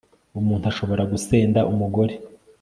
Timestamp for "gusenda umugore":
1.11-2.13